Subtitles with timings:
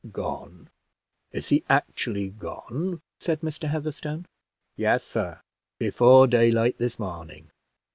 [0.11, 0.71] "Gone!
[1.31, 3.69] is he actually gone?" said Mr.
[3.69, 4.25] Heatherstone.
[4.75, 5.41] "Yes, sir,
[5.77, 7.51] before daylight this morning."